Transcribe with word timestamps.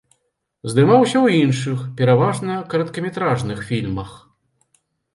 Здымаўся 0.71 1.15
ў 1.25 1.43
іншых, 1.43 1.85
пераважна, 2.01 2.59
кароткаметражных 2.75 3.65
фільмах. 3.71 4.21